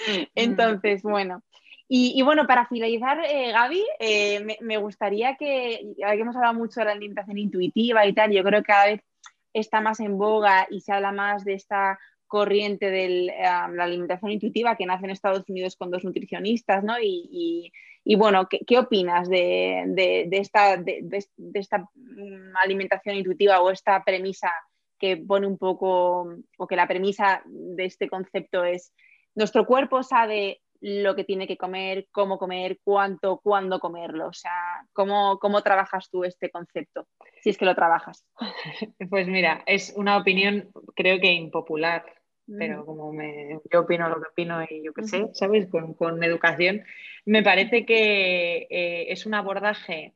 Mm. 0.08 0.22
Entonces, 0.34 1.02
bueno. 1.02 1.42
Y, 1.94 2.22
bueno, 2.22 2.46
para 2.46 2.66
finalizar, 2.66 3.22
eh, 3.22 3.52
Gaby, 3.52 3.84
eh, 4.00 4.56
me, 4.62 4.78
gustaría 4.78 5.36
que, 5.36 5.92
ya 5.98 6.12
que 6.12 6.20
hemos 6.22 6.34
hablado 6.34 6.54
mucho 6.54 6.80
de 6.80 6.86
la 6.86 6.92
alimentación 6.92 7.36
intuitiva 7.36 8.06
y 8.06 8.14
tal, 8.14 8.32
yo 8.32 8.42
creo 8.42 8.60
que 8.60 8.66
cada 8.66 8.86
vez 8.86 9.02
está 9.52 9.82
más 9.82 10.00
en 10.00 10.16
boga 10.16 10.66
y 10.70 10.80
se 10.80 10.90
habla 10.90 11.12
más 11.12 11.44
de 11.44 11.52
esta 11.52 11.98
corriente 12.26 12.90
de 12.90 13.26
eh, 13.26 13.32
la 13.42 13.84
alimentación 13.84 14.32
intuitiva 14.32 14.74
que 14.74 14.86
nace 14.86 15.04
en 15.04 15.10
Estados 15.10 15.46
Unidos 15.50 15.76
con 15.76 15.90
dos 15.90 16.02
nutricionistas, 16.02 16.82
¿no? 16.82 16.98
Y, 16.98 17.70
y 18.04 18.16
bueno, 18.16 18.48
¿qué, 18.48 18.78
opinas 18.78 19.28
de, 19.28 20.28
esta, 20.32 20.76
de, 20.76 21.26
esta 21.54 21.78
mm, 21.78 22.56
alimentación 22.62 23.16
intuitiva 23.16 23.60
o 23.60 23.70
esta 23.70 24.02
premisa 24.02 24.50
que 25.02 25.16
pone 25.16 25.48
un 25.48 25.58
poco, 25.58 26.32
o 26.58 26.66
que 26.68 26.76
la 26.76 26.86
premisa 26.86 27.42
de 27.44 27.86
este 27.86 28.08
concepto 28.08 28.62
es, 28.62 28.94
nuestro 29.34 29.66
cuerpo 29.66 30.04
sabe 30.04 30.62
lo 30.80 31.16
que 31.16 31.24
tiene 31.24 31.48
que 31.48 31.56
comer, 31.56 32.06
cómo 32.12 32.38
comer, 32.38 32.78
cuánto, 32.84 33.40
cuándo 33.40 33.80
comerlo. 33.80 34.28
O 34.28 34.32
sea, 34.32 34.86
¿cómo, 34.92 35.40
cómo 35.40 35.60
trabajas 35.62 36.08
tú 36.08 36.22
este 36.22 36.50
concepto? 36.50 37.08
Si 37.40 37.50
es 37.50 37.58
que 37.58 37.64
lo 37.64 37.74
trabajas. 37.74 38.24
Pues 39.10 39.26
mira, 39.26 39.64
es 39.66 39.92
una 39.96 40.16
opinión 40.16 40.70
creo 40.94 41.18
que 41.18 41.32
impopular, 41.32 42.04
pero 42.46 42.82
mm. 42.82 42.86
como 42.86 43.12
me, 43.12 43.58
yo 43.72 43.80
opino 43.80 44.08
lo 44.08 44.22
que 44.22 44.28
opino 44.28 44.62
y 44.62 44.84
yo 44.84 44.92
qué 44.92 45.02
sé, 45.02 45.30
¿sabes? 45.32 45.66
Con, 45.68 46.22
educación, 46.22 46.84
me 47.24 47.42
parece 47.42 47.84
que 47.84 48.68
eh, 48.70 49.06
es 49.08 49.26
un 49.26 49.34
abordaje 49.34 50.14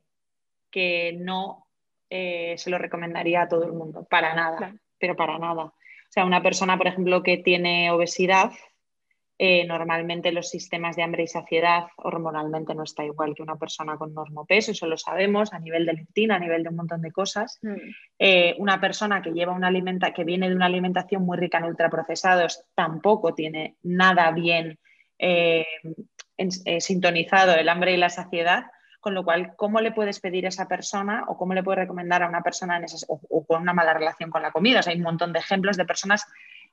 que 0.71 1.17
no 1.19 1.66
eh, 2.09 2.55
se 2.57 2.69
lo 2.69 2.77
recomendaría 2.77 3.43
a 3.43 3.47
todo 3.47 3.65
el 3.65 3.73
mundo, 3.73 4.05
para 4.09 4.33
nada, 4.33 4.73
pero 4.99 5.15
para 5.15 5.37
nada. 5.37 5.63
O 5.63 5.73
sea, 6.09 6.25
una 6.25 6.41
persona, 6.41 6.77
por 6.77 6.87
ejemplo, 6.87 7.21
que 7.21 7.37
tiene 7.37 7.91
obesidad, 7.91 8.51
eh, 9.39 9.65
normalmente 9.67 10.31
los 10.31 10.49
sistemas 10.49 10.95
de 10.95 11.03
hambre 11.03 11.23
y 11.23 11.27
saciedad 11.27 11.87
hormonalmente 11.97 12.73
no 12.73 12.83
está 12.83 13.05
igual 13.05 13.35
que 13.35 13.43
una 13.43 13.55
persona 13.55 13.95
con 13.95 14.11
normopeso, 14.11 14.71
eso 14.71 14.87
lo 14.87 14.97
sabemos 14.97 15.53
a 15.53 15.59
nivel 15.59 15.85
de 15.85 15.93
leptina, 15.93 16.37
a 16.37 16.39
nivel 16.39 16.63
de 16.63 16.69
un 16.69 16.77
montón 16.77 17.01
de 17.01 17.11
cosas. 17.11 17.59
Mm. 17.61 17.75
Eh, 18.17 18.55
una 18.57 18.81
persona 18.81 19.21
que 19.21 19.33
lleva 19.33 19.53
una 19.53 19.67
alimenta 19.67 20.11
que 20.11 20.23
viene 20.23 20.49
de 20.49 20.55
una 20.55 20.65
alimentación 20.65 21.23
muy 21.23 21.37
rica 21.37 21.59
en 21.59 21.65
ultraprocesados 21.65 22.63
tampoco 22.73 23.35
tiene 23.35 23.75
nada 23.83 24.31
bien 24.31 24.79
eh, 25.19 25.67
sintonizado 26.79 27.53
el 27.55 27.69
hambre 27.69 27.93
y 27.93 27.97
la 27.97 28.09
saciedad. 28.09 28.65
Con 29.07 29.13
lo 29.13 29.23
cual, 29.23 29.55
¿cómo 29.55 29.79
le 29.79 29.93
puedes 29.93 30.19
pedir 30.19 30.45
a 30.45 30.49
esa 30.49 30.67
persona 30.67 31.23
o 31.29 31.37
cómo 31.37 31.53
le 31.53 31.63
puedes 31.63 31.79
recomendar 31.79 32.23
a 32.23 32.27
una 32.27 32.41
persona 32.41 32.75
en 32.75 32.83
o, 33.07 33.45
con 33.45 33.61
una 33.61 33.71
mala 33.71 33.93
relación 33.93 34.29
con 34.29 34.41
la 34.41 34.51
comida? 34.51 34.81
hay 34.85 34.97
un 34.97 35.03
montón 35.03 35.31
de 35.31 35.39
ejemplos 35.39 35.77
de 35.77 35.85
personas 35.85 36.25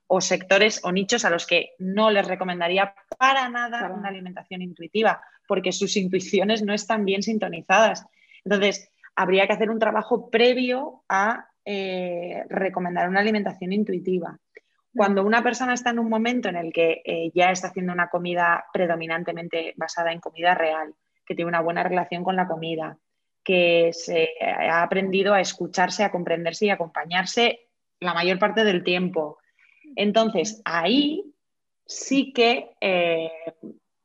o 0.09 0.21
sectores 0.21 0.81
o 0.83 0.91
nichos 0.91 1.25
a 1.25 1.31
los 1.31 1.47
que 1.47 1.75
no 1.79 2.11
les 2.11 2.26
recomendaría 2.26 2.93
para 3.21 3.49
nada 3.49 3.88
una 3.88 4.09
alimentación 4.09 4.62
intuitiva, 4.62 5.23
porque 5.47 5.71
sus 5.71 5.97
intuiciones 5.97 6.64
no 6.64 6.75
están 6.75 7.05
bien 7.05 7.23
sintonizadas. 7.23 8.05
Entonces, 8.45 8.91
habría 9.14 9.47
que 9.47 9.53
hacer 9.53 9.71
un 9.71 9.79
trabajo 9.79 10.29
previo 10.29 11.05
a 11.09 11.47
eh, 11.64 12.43
recomendar 12.49 13.09
una 13.09 13.21
alimentación 13.21 13.73
intuitiva. 13.73 14.37
Cuando 14.93 15.25
una 15.25 15.41
persona 15.45 15.75
está 15.75 15.91
en 15.91 16.00
un 16.00 16.09
momento 16.09 16.49
en 16.49 16.57
el 16.57 16.73
que 16.73 17.00
eh, 17.05 17.31
ya 17.33 17.53
está 17.53 17.69
haciendo 17.69 17.93
una 17.93 18.11
comida 18.11 18.64
predominantemente 18.73 19.73
basada 19.76 20.11
en 20.11 20.19
comida 20.19 20.57
real, 20.57 20.97
que 21.26 21.35
tiene 21.35 21.49
una 21.49 21.61
buena 21.61 21.83
relación 21.83 22.25
con 22.25 22.37
la 22.37 22.47
comida, 22.47 22.99
que 23.43 23.90
se 23.93 24.31
ha 24.40 24.83
aprendido 24.83 25.35
a 25.35 25.40
escucharse, 25.40 26.04
a 26.04 26.11
comprenderse 26.11 26.66
y 26.66 26.71
a 26.71 26.75
acompañarse 26.75 27.69
la 28.00 28.14
mayor 28.14 28.38
parte 28.38 28.64
del 28.64 28.85
tiempo, 28.85 29.38
entonces, 29.97 30.61
ahí 30.64 31.35
sí 31.87 32.33
que 32.33 32.71
eh, 32.81 33.31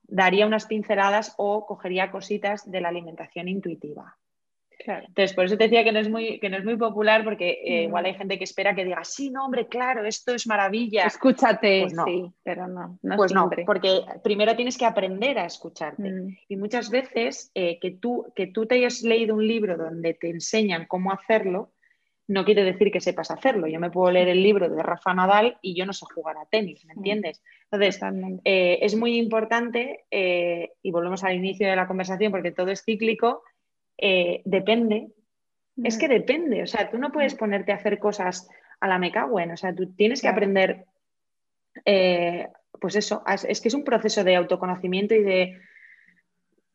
daría 0.04 0.46
unas 0.46 0.66
pinceladas 0.66 1.34
o 1.38 1.66
cogería 1.66 2.12
cositas 2.12 2.70
de 2.70 2.82
la 2.82 2.90
alimentación 2.90 3.48
intuitiva. 3.48 4.18
Entonces, 4.98 5.34
por 5.34 5.46
eso 5.46 5.58
te 5.58 5.66
decía 5.66 5.84
que 5.84 5.92
no 5.92 6.00
es 6.00 6.10
muy, 6.10 6.40
que 6.40 6.50
no 6.50 6.58
es 6.58 6.66
muy 6.66 6.78
popular, 6.78 7.24
porque 7.24 7.62
eh, 7.64 7.84
igual 7.84 8.06
hay 8.06 8.16
gente 8.16 8.38
que 8.38 8.44
espera 8.44 8.76
que 8.76 8.86
diga, 8.86 9.04
sí, 9.04 9.30
no, 9.30 9.46
hombre, 9.46 9.68
claro, 9.68 10.06
esto 10.06 10.34
es 10.34 10.48
maravilla. 10.48 11.06
Escúchate, 11.06 11.82
pues 11.82 11.94
sí, 12.06 12.32
pero 12.44 12.68
no. 12.68 12.98
no 13.02 13.16
pues 13.16 13.34
no, 13.34 13.50
porque 13.66 14.02
primero 14.24 14.56
tienes 14.56 14.78
que 14.78 14.86
aprender 14.86 15.40
a 15.40 15.46
escucharte. 15.46 16.10
Mm. 16.10 16.38
Y 16.48 16.58
muchas 16.58 16.90
veces 16.90 17.52
eh, 17.54 17.80
que, 17.80 17.92
tú, 17.92 18.32
que 18.36 18.48
tú 18.48 18.66
te 18.66 18.76
hayas 18.76 19.02
leído 19.02 19.36
un 19.36 19.48
libro 19.48 19.78
donde 19.78 20.14
te 20.14 20.30
enseñan 20.30 20.86
cómo 20.88 21.12
hacerlo, 21.12 21.72
no 22.30 22.46
quiere 22.46 22.64
decir 22.64 22.92
que 22.92 23.02
sepas 23.02 23.32
hacerlo. 23.32 23.68
Yo 23.68 23.80
me 23.80 23.90
puedo 23.90 24.12
leer 24.12 24.30
el 24.30 24.44
libro 24.44 24.70
de 24.70 24.84
Rafa 24.84 25.16
Nadal 25.16 25.58
y 25.64 25.76
yo 25.76 25.86
no 25.88 25.94
sé 25.94 26.06
jugar 26.14 26.38
a 26.38 26.46
tenis, 26.46 26.86
¿me 26.86 26.94
mm. 26.94 26.98
entiendes? 26.98 27.44
Entonces, 27.72 28.00
eh, 28.46 28.80
es 28.82 28.96
muy 28.96 29.18
importante, 29.18 30.06
eh, 30.12 30.74
y 30.84 30.92
volvemos 30.92 31.24
al 31.24 31.36
inicio 31.36 31.68
de 31.68 31.76
la 31.76 31.88
conversación 31.88 32.32
porque 32.32 32.52
todo 32.52 32.70
es 32.70 32.84
cíclico, 32.84 33.44
eh, 34.02 34.42
depende. 34.46 35.10
Es 35.82 35.98
que 35.98 36.10
depende, 36.10 36.62
o 36.62 36.68
sea, 36.68 36.90
tú 36.90 36.98
no 36.98 37.10
puedes 37.10 37.36
ponerte 37.36 37.72
a 37.72 37.76
hacer 37.76 38.00
cosas 38.00 38.50
a 38.82 38.88
la 38.88 39.00
mecagüen, 39.00 39.52
o 39.52 39.58
sea, 39.58 39.74
tú 39.74 39.94
tienes 39.94 40.22
que 40.22 40.28
aprender, 40.28 40.86
pues 42.82 42.98
eso, 42.98 43.24
es 43.26 43.62
que 43.62 43.70
es 43.70 43.74
un 43.74 43.86
proceso 43.86 44.26
de 44.26 44.36
autoconocimiento 44.36 45.16
y 45.16 45.24
de 45.24 45.62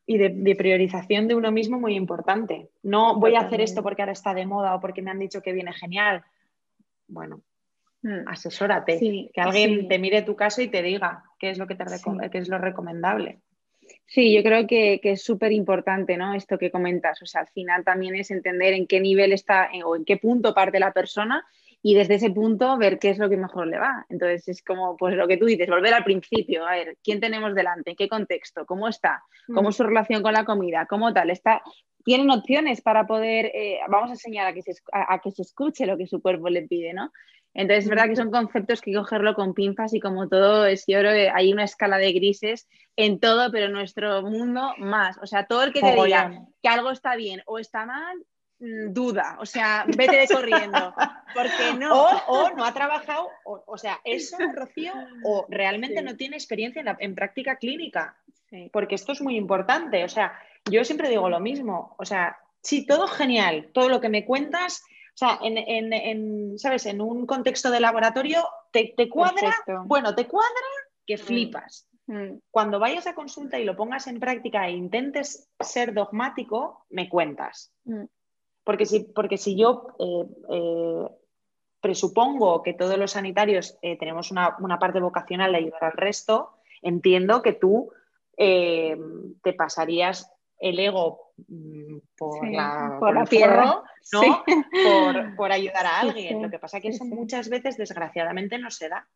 y 0.07 0.17
de, 0.17 0.55
priorización 0.55 1.27
de 1.27 1.35
uno 1.35 1.51
mismo 1.51 1.79
muy 1.79 1.95
importante. 1.95 2.69
No 2.83 3.19
voy 3.19 3.35
a 3.35 3.41
hacer 3.41 3.61
esto 3.61 3.81
porque 3.81 4.03
ahora 4.03 4.11
está 4.11 4.33
de 4.33 4.45
moda 4.45 4.75
o 4.75 4.79
porque 4.79 5.01
me 5.01 5.09
han 5.11 5.19
dicho 5.19 5.41
que 5.41 5.51
viene 5.51 5.73
genial. 5.73 6.23
Bueno, 7.07 7.41
mm. 8.03 8.27
asesórate, 8.27 8.99
que 9.33 9.41
alguien 9.41 9.87
te 9.87 9.97
mire 9.97 10.21
tu 10.21 10.35
caso 10.35 10.61
y 10.61 10.67
te 10.67 10.83
diga 10.83 11.23
qué 11.39 11.49
es 11.49 11.57
lo 11.57 11.65
que 11.65 11.75
te 11.75 11.85
qué 12.31 12.37
es 12.37 12.49
lo 12.49 12.59
recomendable. 12.59 13.39
Sí, 14.05 14.33
yo 14.33 14.43
creo 14.43 14.67
que, 14.67 14.99
es 15.03 15.23
súper 15.23 15.51
importante, 15.51 16.15
¿no? 16.17 16.33
Esto 16.33 16.57
que 16.57 16.71
comentas. 16.71 17.21
O 17.21 17.25
sea, 17.25 17.41
al 17.41 17.47
final 17.47 17.83
también 17.83 18.15
es 18.15 18.31
entender 18.31 18.73
en 18.73 18.87
qué 18.87 18.99
nivel 18.99 19.33
está 19.33 19.69
o 19.85 19.95
en 19.95 20.05
qué 20.05 20.17
punto 20.17 20.53
parte 20.53 20.79
la 20.79 20.93
persona 20.93 21.45
y 21.81 21.93
desde 21.93 22.15
ese 22.15 22.31
punto 22.31 22.77
ver 22.77 22.97
qué 22.97 23.11
es 23.11 23.17
lo 23.17 23.29
que 23.29 23.37
mejor 23.37 23.67
le 23.67 23.77
va. 23.77 24.05
Entonces 24.09 24.47
es 24.47 24.63
como 24.63 24.97
pues 24.97 25.15
lo 25.15 25.27
que 25.27 25.37
tú 25.37 25.45
dices, 25.45 25.67
volver 25.67 25.93
al 25.93 26.03
principio, 26.03 26.65
a 26.65 26.71
ver, 26.71 26.97
¿quién 27.03 27.19
tenemos 27.19 27.53
delante? 27.53 27.91
¿En 27.91 27.95
qué 27.95 28.07
contexto? 28.07 28.65
¿Cómo 28.65 28.87
está? 28.87 29.23
¿Cómo 29.53 29.69
es 29.69 29.75
mm. 29.75 29.77
su 29.77 29.83
relación 29.83 30.23
con 30.23 30.33
la 30.33 30.45
comida? 30.45 30.87
¿Cómo 30.87 31.13
tal? 31.13 31.29
Está, 31.29 31.61
tienen 32.03 32.29
opciones 32.31 32.81
para 32.81 33.05
poder, 33.05 33.51
eh, 33.53 33.79
vamos 33.89 34.09
a 34.09 34.13
enseñar 34.13 34.47
a 34.47 34.53
que, 34.53 34.61
se, 34.61 34.73
a, 34.93 35.19
que 35.19 35.31
se 35.31 35.41
escuche 35.41 35.85
lo 35.85 35.97
que 35.97 36.07
su 36.07 36.21
cuerpo 36.21 36.49
le 36.49 36.61
pide, 36.63 36.93
¿no? 36.93 37.11
Entonces 37.55 37.85
es 37.85 37.89
verdad 37.89 38.07
que 38.07 38.15
son 38.15 38.29
conceptos 38.29 38.81
que 38.81 38.91
hay 38.91 38.95
que 38.95 38.99
cogerlo 38.99 39.33
con 39.33 39.55
pinzas 39.55 39.93
y 39.95 39.99
como 39.99 40.29
todo 40.29 40.67
es, 40.67 40.83
yo 40.87 40.99
creo 40.99 41.13
que 41.13 41.31
hay 41.33 41.51
una 41.51 41.63
escala 41.63 41.97
de 41.97 42.13
grises 42.13 42.67
en 42.95 43.19
todo, 43.19 43.51
pero 43.51 43.65
en 43.65 43.71
nuestro 43.71 44.21
mundo 44.21 44.73
más. 44.77 45.17
O 45.23 45.25
sea, 45.25 45.47
todo 45.47 45.63
el 45.63 45.73
que 45.73 45.81
te 45.81 45.95
diga 45.95 46.45
que 46.61 46.69
algo 46.69 46.91
está 46.91 47.15
bien 47.15 47.41
o 47.47 47.57
está 47.57 47.87
mal, 47.87 48.23
Mm, 48.59 48.93
duda, 48.93 49.35
o 49.41 49.45
sea, 49.45 49.85
vete 49.85 50.15
de 50.15 50.27
corriendo, 50.27 50.93
porque 51.33 51.73
no. 51.79 52.07
O, 52.27 52.49
no 52.51 52.63
ha 52.63 52.73
trabajado, 52.73 53.27
o, 53.43 53.77
sea, 53.77 53.99
eso, 54.05 54.37
Rocío, 54.53 54.93
o 55.23 55.45
realmente 55.49 56.01
no 56.01 56.15
tiene 56.15 56.37
experiencia 56.37 56.81
en, 56.99 57.15
práctica 57.15 57.57
clínica, 57.57 58.15
porque 58.71 58.95
esto 58.95 59.11
es 59.11 59.21
muy 59.21 59.35
importante, 59.35 60.05
o 60.05 60.09
sea, 60.09 60.39
yo 60.69 60.85
siempre 60.85 61.09
digo 61.09 61.29
lo 61.29 61.41
mismo, 61.41 61.95
o 61.99 62.05
sea, 62.05 62.37
sí, 62.61 62.85
todo 62.85 63.07
genial, 63.07 63.71
todo 63.73 63.89
lo 63.89 63.99
que 63.99 64.07
me 64.07 64.25
cuentas, 64.25 64.83
o 65.15 65.17
sea, 65.17 65.39
en, 65.41 66.59
¿sabes? 66.59 66.85
En 66.87 66.99
un 66.99 67.25
contexto 67.25 67.71
de 67.71 67.79
laboratorio, 67.79 68.45
te, 68.71 68.93
cuadra, 69.09 69.55
bueno, 69.85 70.13
te 70.13 70.27
cuadra 70.27 70.51
que 71.07 71.15
mm. 71.15 71.19
flipas. 71.19 71.87
Mm. 72.07 72.39
Cuando 72.51 72.79
vayas 72.79 73.07
a 73.07 73.15
consulta 73.15 73.57
y 73.57 73.63
lo 73.63 73.77
pongas 73.77 74.07
en 74.07 74.19
práctica 74.19 74.67
e 74.67 74.71
intentes 74.71 75.49
ser 75.57 75.93
dogmático, 75.93 76.85
me 76.89 77.07
cuentas. 77.07 77.73
Porque 78.65 78.85
si, 78.85 79.05
porque 79.05 79.37
si 79.37 79.57
yo 79.57 79.95
eh, 79.99 80.25
eh, 80.49 81.07
presupongo 81.79 82.61
que 82.61 82.73
todos 82.73 82.97
los 82.97 83.11
sanitarios 83.11 83.77
eh, 83.81 83.97
tenemos 83.97 84.31
una, 84.31 84.57
parte 84.81 84.99
vocacional 84.99 85.53
de 85.53 85.59
ayudar 85.59 85.85
al 85.85 85.93
resto, 85.93 86.57
entiendo 86.81 87.41
que 87.41 87.53
tú 87.53 87.89
te 88.37 89.53
pasarías 89.57 90.29
el 90.59 90.79
ego 90.79 91.33
mm, 91.47 91.97
por, 92.17 92.47
la, 92.49 92.97
por, 92.99 93.15
¿no? 94.13 94.43
Por, 95.35 95.51
ayudar 95.51 95.85
a 95.85 95.99
alguien. 95.99 96.41
Lo 96.41 96.49
que 96.49 96.59
pasa 96.59 96.77
es 96.77 96.83
que 96.83 96.89
eso 96.89 97.05
muchas 97.05 97.49
veces, 97.49 97.77
desgraciadamente, 97.77 98.57
no 98.57 98.71
se 98.71 98.89
da. 98.89 99.07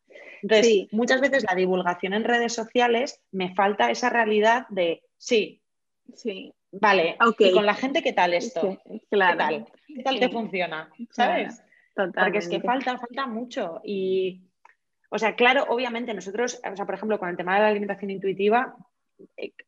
Entonces, 0.42 0.88
muchas 0.92 1.20
veces 1.20 1.44
la 1.48 1.54
divulgación 1.54 2.14
en 2.14 2.24
redes 2.24 2.54
sociales 2.54 3.22
me 3.32 3.54
falta 3.54 3.90
esa 3.90 4.10
realidad 4.10 4.66
de 4.68 5.02
sí, 5.16 5.62
sí. 6.14 6.54
Vale, 6.72 7.16
y 7.38 7.52
con 7.52 7.66
la 7.66 7.74
gente, 7.74 8.02
¿qué 8.02 8.12
tal 8.12 8.32
esto? 8.32 8.78
claro. 9.10 9.66
¿Qué 9.86 10.02
tal, 10.04 10.20
te 10.20 10.28
funciona? 10.28 10.88
¿Sabes? 11.10 11.62
Porque 11.94 12.38
es 12.38 12.48
que 12.48 12.60
falta, 12.60 12.96
falta 12.96 13.26
mucho. 13.26 13.80
Y, 13.84 14.42
o 15.10 15.18
sea, 15.18 15.34
claro, 15.34 15.66
obviamente 15.68 16.14
nosotros, 16.14 16.60
o 16.70 16.76
sea, 16.76 16.86
por 16.86 16.94
ejemplo, 16.94 17.18
con 17.18 17.28
el 17.28 17.36
tema 17.36 17.56
de 17.56 17.62
la 17.62 17.68
alimentación 17.68 18.10
intuitiva, 18.10 18.76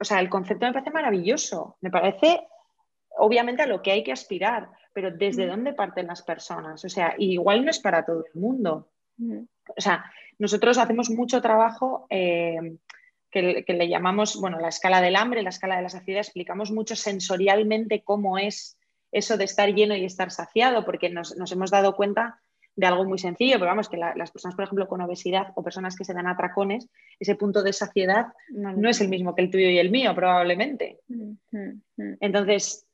o 0.01 0.05
sea, 0.05 0.21
el 0.21 0.29
concepto 0.29 0.67
me 0.67 0.73
parece 0.73 0.91
maravilloso. 0.91 1.77
Me 1.81 1.91
parece, 1.91 2.47
obviamente, 3.17 3.63
a 3.63 3.67
lo 3.67 3.83
que 3.83 3.93
hay 3.93 4.05
que 4.05 4.13
aspirar, 4.13 4.69
pero 4.93 5.11
¿desde 5.11 5.47
mm. 5.47 5.49
dónde 5.49 5.73
parten 5.73 6.07
las 6.07 6.23
personas? 6.23 6.85
O 6.85 6.89
sea, 6.89 7.15
igual 7.19 7.65
no 7.65 7.71
es 7.71 7.79
para 7.79 8.05
todo 8.05 8.25
el 8.33 8.41
mundo. 8.41 8.91
Mm. 9.17 9.45
O 9.77 9.81
sea, 9.81 10.05
nosotros 10.39 10.79
hacemos 10.79 11.11
mucho 11.11 11.41
trabajo. 11.41 12.07
Eh, 12.11 12.77
que, 13.33 13.65
le 13.67 13.89
llamamos, 13.89 14.39
bueno, 14.39 14.61
la 14.61 14.69
escala 14.69 15.01
del 15.01 15.17
hambre, 15.17 15.43
la 15.43 15.49
escala 15.49 15.77
de 15.77 15.83
la 15.83 15.89
saciedad, 15.89 16.21
explicamos 16.21 16.71
mucho 16.71 16.95
sensorialmente 16.95 18.05
cómo 18.05 18.39
es 18.39 18.79
eso 19.11 19.37
de 19.37 19.45
estar 19.45 19.75
lleno 19.75 19.97
y 19.97 20.05
estar 20.05 20.31
saciado, 20.31 20.85
porque 20.85 21.09
nos, 21.09 21.35
hemos 21.51 21.71
dado 21.71 21.97
cuenta 21.97 22.41
de 22.75 22.87
algo 22.87 23.05
muy 23.05 23.19
sencillo, 23.19 23.55
pero 23.55 23.67
vamos, 23.67 23.89
que 23.89 23.97
las 23.97 24.31
personas, 24.31 24.55
por 24.55 24.65
ejemplo, 24.65 24.89
con 24.89 25.01
obesidad 25.01 25.53
o 25.55 25.63
personas 25.63 25.97
que 25.97 26.05
se 26.05 26.15
dan 26.15 26.27
atracones, 26.27 26.89
ese 27.21 27.35
punto 27.35 27.63
de 27.63 27.73
saciedad 27.73 28.29
no 28.51 28.89
es 28.89 29.01
el 29.01 29.09
mismo 29.09 29.35
que 29.35 29.43
el 29.43 29.51
tuyo 29.51 29.69
y 29.69 29.79
el 29.79 29.91
mío, 29.91 30.15
probablemente. 30.15 31.01
Mm, 31.09 31.33
mm, 31.51 31.83
mm. 31.97 32.17
Entonces, 32.21 32.87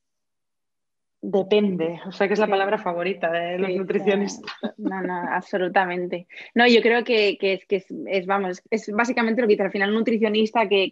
Depende, 1.21 2.01
o 2.07 2.13
sea 2.13 2.29
que 2.29 2.35
es 2.35 2.39
la 2.39 2.47
palabra 2.47 2.79
favorita 2.79 3.29
de 3.33 3.59
los 3.59 3.71
nutricionistas. 3.71 4.53
No, 4.77 5.03
no, 5.03 5.15
absolutamente. 5.33 6.29
No, 6.55 6.65
yo 6.69 6.81
creo 6.81 7.03
que, 7.03 7.37
es, 7.41 7.67
que 7.67 7.85
es, 8.07 8.27
vamos, 8.27 8.63
es 8.71 8.89
básicamente 8.93 9.43
lo 9.43 9.49
que 9.49 9.55
dice 9.55 9.65
al 9.65 9.73
final 9.73 9.91
un 9.91 9.97
nutricionista 9.97 10.69
que, 10.69 10.91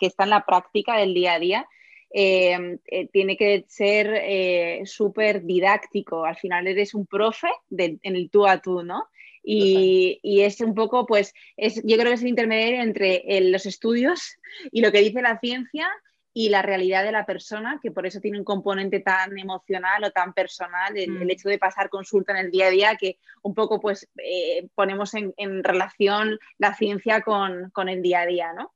está 0.00 0.24
en 0.24 0.30
la 0.30 0.44
práctica 0.44 0.96
del 0.96 1.14
día 1.14 1.34
a 1.34 1.38
día. 1.38 1.68
Eh, 2.12 2.78
eh, 2.86 3.08
tiene 3.08 3.36
que 3.36 3.64
ser 3.68 4.12
eh, 4.14 4.82
súper 4.84 5.44
didáctico. 5.44 6.24
Al 6.24 6.36
final 6.36 6.66
eres 6.66 6.94
un 6.94 7.06
profe 7.06 7.48
en 7.70 8.00
el 8.02 8.30
tú 8.30 8.46
a 8.46 8.60
tú, 8.60 8.82
¿no? 8.82 9.08
Y, 9.42 10.20
y, 10.22 10.42
es 10.42 10.60
un 10.60 10.74
poco, 10.74 11.06
pues, 11.06 11.32
es, 11.56 11.76
yo 11.82 11.96
creo 11.96 12.08
que 12.08 12.14
es 12.14 12.22
el 12.22 12.28
intermediario 12.28 12.82
entre 12.82 13.24
los 13.40 13.64
estudios 13.64 14.36
y 14.70 14.82
lo 14.82 14.92
que 14.92 15.00
dice 15.00 15.22
la 15.22 15.38
ciencia 15.38 15.88
y 16.32 16.48
la 16.48 16.62
realidad 16.62 17.04
de 17.04 17.12
la 17.12 17.26
persona, 17.26 17.80
que 17.82 17.90
por 17.90 18.06
eso 18.06 18.20
tiene 18.20 18.38
un 18.38 18.44
componente 18.44 19.00
tan 19.00 19.36
emocional 19.36 20.04
o 20.04 20.10
tan 20.12 20.32
personal, 20.32 20.96
el, 20.96 21.10
mm. 21.10 21.30
hecho 21.30 21.48
de 21.48 21.58
pasar 21.58 21.88
consulta 21.88 22.32
en 22.32 22.46
el 22.46 22.50
día 22.50 22.66
a 22.66 22.70
día, 22.70 22.96
que 22.96 23.18
un 23.42 23.54
poco 23.54 23.80
pues 23.80 24.08
eh, 24.16 24.68
ponemos 24.74 25.12
en, 25.14 25.34
relación 25.64 26.38
la 26.58 26.74
ciencia 26.74 27.22
con, 27.22 27.72
el 27.88 28.02
día 28.02 28.20
a 28.20 28.26
día, 28.26 28.52
¿no? 28.52 28.72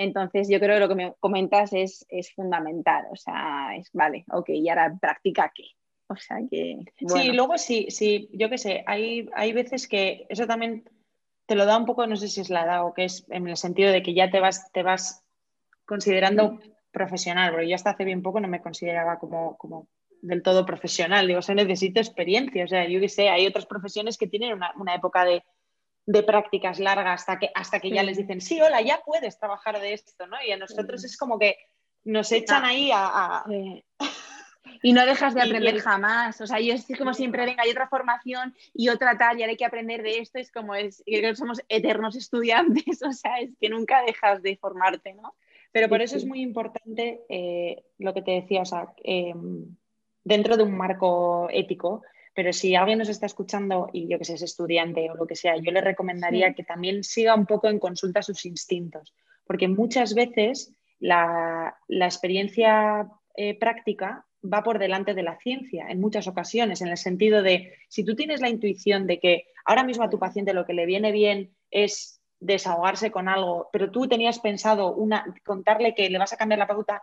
Entonces 0.00 0.48
yo 0.48 0.60
creo 0.60 0.76
que 0.76 0.80
lo 0.80 0.88
que 0.88 0.94
me 0.94 1.14
comentas 1.18 1.72
es, 1.72 2.06
es 2.08 2.32
fundamental, 2.32 3.06
o 3.10 3.16
sea, 3.16 3.74
es 3.76 3.90
vale, 3.92 4.24
ok, 4.30 4.50
y 4.50 4.68
ahora 4.68 4.96
practica 5.00 5.52
qué. 5.52 5.64
O 6.06 6.14
sea 6.14 6.38
que... 6.48 6.84
Sí, 6.96 7.32
luego 7.32 7.58
sí, 7.58 7.88
sí, 7.90 8.30
yo 8.32 8.48
qué 8.48 8.58
sé, 8.58 8.84
hay, 8.86 9.28
hay 9.34 9.52
veces 9.52 9.88
que 9.88 10.24
eso 10.28 10.46
también 10.46 10.88
te 11.46 11.56
lo 11.56 11.66
da 11.66 11.76
un 11.76 11.84
poco, 11.84 12.06
no 12.06 12.14
sé 12.14 12.28
si 12.28 12.40
es 12.40 12.48
la 12.48 12.62
edad 12.62 12.86
o 12.86 12.94
que 12.94 13.04
es 13.06 13.26
en 13.28 13.48
el 13.48 13.56
sentido 13.56 13.90
de 13.90 14.02
que 14.04 14.14
ya 14.14 14.30
te 14.30 14.38
vas, 14.38 14.70
te 14.70 14.84
vas 14.84 15.24
considerando 15.84 16.60
profesional, 16.92 17.50
porque 17.50 17.68
yo 17.68 17.74
hasta 17.74 17.90
hace 17.90 18.04
bien 18.04 18.22
poco 18.22 18.38
no 18.38 18.46
me 18.46 18.62
consideraba 18.62 19.18
como, 19.18 19.58
como 19.58 19.88
del 20.22 20.42
todo 20.42 20.64
profesional. 20.64 21.26
Digo, 21.26 21.42
se 21.42 21.54
necesito 21.54 22.00
experiencia. 22.00 22.64
O 22.64 22.68
sea, 22.68 22.88
yo 22.88 23.00
que 23.00 23.08
sé, 23.08 23.30
hay 23.30 23.46
otras 23.46 23.66
profesiones 23.66 24.16
que 24.16 24.26
tienen 24.28 24.54
una, 24.76 24.94
época 24.94 25.24
de, 25.24 25.42
prácticas 26.26 26.78
largas 26.78 27.20
hasta 27.20 27.38
que, 27.38 27.50
hasta 27.54 27.80
que 27.80 27.90
ya 27.90 28.02
les 28.02 28.16
dicen, 28.16 28.40
sí, 28.40 28.60
hola, 28.60 28.80
ya 28.80 29.00
puedes 29.04 29.38
trabajar 29.38 29.80
de 29.80 29.92
esto, 29.92 30.26
¿no? 30.26 30.36
Y 30.46 30.52
a 30.52 30.56
nosotros 30.56 31.04
es 31.04 31.16
como 31.16 31.38
que 31.38 31.56
nos 32.04 32.32
echan 32.32 32.64
ahí 32.64 32.90
a... 32.92 33.44
Y 34.82 34.92
no 34.92 35.04
dejas 35.06 35.34
de 35.34 35.42
aprender 35.42 35.78
jamás. 35.80 36.40
O 36.40 36.46
sea, 36.46 36.60
yo 36.60 36.74
es 36.74 36.86
como 36.96 37.14
siempre, 37.14 37.44
venga, 37.44 37.62
hay 37.62 37.70
otra 37.70 37.88
formación 37.88 38.54
y 38.74 38.88
otra 38.88 39.16
tal, 39.16 39.38
y 39.38 39.42
ahora 39.42 39.50
hay 39.50 39.56
que 39.56 39.64
aprender 39.64 40.02
de 40.02 40.18
esto. 40.18 40.38
Es 40.38 40.50
como, 40.50 40.74
es, 40.74 41.02
que 41.04 41.34
somos 41.34 41.62
eternos 41.68 42.16
estudiantes, 42.16 43.02
o 43.06 43.12
sea, 43.12 43.40
es 43.40 43.50
que 43.60 43.68
nunca 43.68 44.02
dejas 44.02 44.42
de 44.42 44.56
formarte, 44.56 45.14
¿no? 45.14 45.34
Pero 45.72 45.88
por 45.88 46.00
eso 46.00 46.16
es 46.16 46.24
muy 46.24 46.40
importante 46.40 47.20
eh, 47.28 47.84
lo 47.98 48.14
que 48.14 48.22
te 48.22 48.30
decía, 48.30 48.62
o 48.62 48.64
sea, 48.64 48.88
em, 49.04 49.76
dentro 50.24 50.56
de 50.56 50.62
un 50.62 50.76
marco 50.76 51.48
ético, 51.50 52.02
pero 52.38 52.52
si 52.52 52.76
alguien 52.76 53.00
nos 53.00 53.08
está 53.08 53.26
escuchando 53.26 53.90
y 53.92 54.06
yo 54.06 54.16
que 54.16 54.24
sé, 54.24 54.34
es 54.34 54.42
estudiante 54.42 55.10
o 55.10 55.16
lo 55.16 55.26
que 55.26 55.34
sea, 55.34 55.56
yo 55.56 55.72
le 55.72 55.80
recomendaría 55.80 56.54
que 56.54 56.62
también 56.62 57.02
siga 57.02 57.34
un 57.34 57.46
poco 57.46 57.66
en 57.68 57.80
consulta 57.80 58.22
sus 58.22 58.46
instintos, 58.46 59.12
porque 59.44 59.66
muchas 59.66 60.14
veces 60.14 60.72
la, 61.00 61.76
experiencia 61.88 63.10
eh, 63.34 63.58
práctica 63.58 64.24
va 64.40 64.62
por 64.62 64.78
delante 64.78 65.14
de 65.14 65.24
la 65.24 65.36
ciencia 65.38 65.86
en 65.88 66.00
muchas 66.00 66.28
ocasiones, 66.28 66.80
en 66.80 66.86
el 66.86 66.96
sentido 66.96 67.42
de 67.42 67.74
si 67.88 68.04
tú 68.04 68.14
tienes 68.14 68.40
la 68.40 68.50
intuición 68.50 69.08
de 69.08 69.18
que 69.18 69.46
ahora 69.64 69.82
mismo 69.82 70.04
a 70.04 70.10
tu 70.10 70.20
paciente 70.20 70.54
lo 70.54 70.64
que 70.64 70.74
le 70.74 70.86
viene 70.86 71.10
bien 71.10 71.56
es 71.72 72.20
desahogarse 72.38 73.10
con 73.10 73.28
algo, 73.28 73.68
pero 73.72 73.90
tú 73.90 74.06
tenías 74.06 74.38
pensado 74.38 74.94
una, 74.94 75.24
contarle 75.44 75.92
que 75.92 76.08
le 76.08 76.18
vas 76.18 76.32
a 76.32 76.36
cambiar 76.36 76.60
la 76.60 76.68
pauta, 76.68 77.02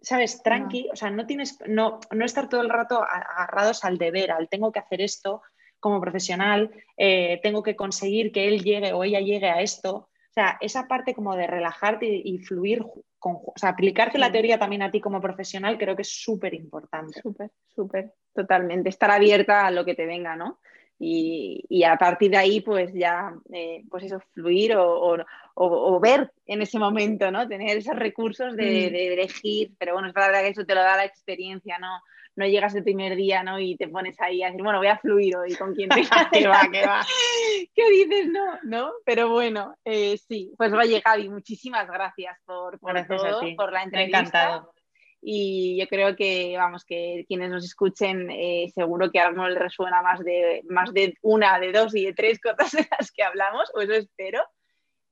sabes, 0.00 0.42
tranqui, 0.42 0.88
o 0.92 0.96
sea, 0.96 1.10
no 1.10 1.26
tienes, 1.26 1.58
no, 1.66 2.00
no 2.12 2.24
estar 2.24 2.48
todo 2.48 2.60
el 2.60 2.68
rato 2.68 3.02
agarrados 3.02 3.84
al 3.84 3.98
deber, 3.98 4.30
al 4.30 4.48
tengo 4.48 4.72
que 4.72 4.78
hacer 4.78 5.00
esto 5.00 5.42
como 5.80 6.00
profesional, 6.00 6.70
eh, 6.96 7.40
tengo 7.42 7.62
que 7.62 7.76
conseguir 7.76 8.32
que 8.32 8.48
él 8.48 8.62
llegue 8.62 8.92
o 8.92 9.04
ella 9.04 9.20
llegue 9.20 9.48
a 9.48 9.60
esto. 9.62 9.94
O 9.96 10.32
sea, 10.32 10.58
esa 10.60 10.86
parte 10.86 11.14
como 11.14 11.34
de 11.34 11.46
relajarte 11.46 12.06
y, 12.06 12.38
fluir, 12.38 12.84
con, 13.18 13.36
o 13.36 13.54
sea, 13.56 13.70
aplicarte 13.70 14.18
la 14.18 14.30
teoría 14.30 14.58
también 14.58 14.82
a 14.82 14.90
ti 14.90 15.00
como 15.00 15.20
profesional 15.20 15.78
creo 15.78 15.96
que 15.96 16.02
es 16.02 16.22
súper 16.22 16.54
importante. 16.54 17.20
Súper, 17.20 17.50
súper, 17.66 18.14
totalmente. 18.32 18.88
Estar 18.88 19.10
abierta 19.10 19.66
a 19.66 19.70
lo 19.70 19.84
que 19.84 19.94
te 19.94 20.06
venga, 20.06 20.36
¿no? 20.36 20.60
Y, 21.00 21.84
a 21.84 21.96
partir 21.96 22.32
de 22.32 22.38
ahí, 22.38 22.60
pues 22.60 22.92
ya, 22.92 23.32
eh, 23.52 23.84
pues 23.88 24.04
eso, 24.04 24.20
fluir 24.34 24.74
o, 24.76 26.00
ver 26.00 26.32
en 26.46 26.62
ese 26.62 26.78
momento, 26.78 27.30
¿no? 27.30 27.46
Tener 27.48 27.76
esos 27.76 27.96
recursos 27.96 28.56
de, 28.56 28.88
mm. 28.88 28.92
de, 28.92 29.14
elegir, 29.14 29.72
pero 29.78 29.94
bueno, 29.94 30.08
es 30.08 30.14
verdad 30.14 30.42
que 30.42 30.48
eso 30.48 30.64
te 30.64 30.74
lo 30.74 30.82
da 30.82 30.96
la 30.96 31.04
experiencia, 31.04 31.78
¿no? 31.78 32.00
no 32.38 32.46
llegas 32.46 32.74
el 32.76 32.84
primer 32.84 33.16
día, 33.16 33.42
¿no? 33.42 33.58
Y 33.58 33.76
te 33.76 33.88
pones 33.88 34.18
ahí 34.20 34.42
a 34.42 34.46
decir, 34.46 34.62
bueno, 34.62 34.78
voy 34.78 34.86
a 34.86 34.96
fluir 34.96 35.36
hoy 35.36 35.56
con 35.56 35.74
quien 35.74 35.88
te 35.88 35.96
que 36.32 36.46
va, 36.46 36.68
que 36.72 36.86
va. 36.86 37.04
¿Qué 37.74 37.90
dices? 37.90 38.28
No, 38.28 38.58
¿no? 38.62 38.92
Pero 39.04 39.28
bueno, 39.28 39.76
eh, 39.84 40.16
sí. 40.16 40.52
Pues 40.56 40.72
oye, 40.72 41.02
Gaby, 41.04 41.28
muchísimas 41.28 41.88
gracias 41.88 42.38
por, 42.46 42.78
por 42.78 42.94
todo, 43.06 43.40
por 43.56 43.72
la 43.72 43.82
entrevista. 43.82 44.20
encantado. 44.20 44.72
Y 45.20 45.78
yo 45.78 45.86
creo 45.88 46.14
que, 46.16 46.54
vamos, 46.56 46.84
que 46.84 47.24
quienes 47.26 47.50
nos 47.50 47.64
escuchen, 47.64 48.30
eh, 48.30 48.70
seguro 48.74 49.10
que 49.10 49.18
a 49.18 49.26
alguno 49.26 49.48
resuena 49.48 50.00
más 50.02 50.20
de, 50.24 50.62
más 50.68 50.92
de 50.92 51.14
una, 51.22 51.58
de 51.58 51.72
dos 51.72 51.94
y 51.94 52.04
de 52.04 52.14
tres 52.14 52.40
cosas 52.40 52.72
de 52.72 52.86
las 52.90 53.10
que 53.10 53.22
hablamos, 53.22 53.70
o 53.74 53.80
eso 53.80 53.94
espero. 53.94 54.42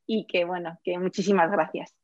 Y 0.07 0.27
que, 0.27 0.45
bueno, 0.45 0.79
que 0.85 0.99
muchísimas 0.99 1.51
gracias. 1.51 1.97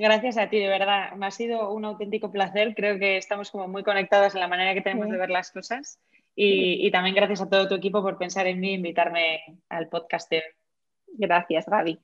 Gracias 0.00 0.38
a 0.38 0.48
ti, 0.48 0.60
de 0.60 0.68
verdad. 0.68 1.12
Me 1.16 1.26
ha 1.26 1.30
sido 1.32 1.72
un 1.72 1.84
auténtico 1.84 2.30
placer. 2.30 2.72
Creo 2.76 3.00
que 3.00 3.16
estamos 3.16 3.50
como 3.50 3.66
muy 3.66 3.82
conectadas 3.82 4.32
en 4.32 4.40
la 4.40 4.46
manera 4.46 4.72
que 4.72 4.80
tenemos 4.80 5.08
de 5.08 5.18
ver 5.18 5.28
las 5.28 5.50
cosas. 5.50 6.00
Y, 6.36 6.88
también 6.92 7.16
gracias 7.16 7.40
a 7.40 7.48
todo 7.50 7.66
tu 7.66 7.74
equipo 7.74 8.00
por 8.00 8.16
pensar 8.16 8.46
en 8.46 8.60
mí 8.60 8.70
e 8.70 8.74
invitarme 8.74 9.40
al 9.68 9.88
podcast. 9.88 10.32
Gracias, 11.08 11.66
Gaby. 11.66 11.98